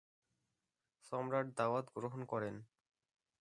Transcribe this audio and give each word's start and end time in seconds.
সম্রাট 1.05 1.47
দাওয়াত 1.57 1.85
গ্রহণ 1.95 2.21
করেন। 2.25 2.55